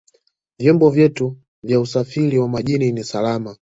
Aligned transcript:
vyombo 0.59 0.89
vyetu 0.89 1.37
vya 1.63 1.79
usafiri 1.79 2.39
wa 2.39 2.47
majini 2.47 2.91
ni 2.91 3.03
salama 3.03 3.57